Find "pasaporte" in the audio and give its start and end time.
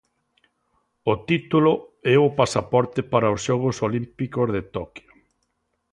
2.39-2.99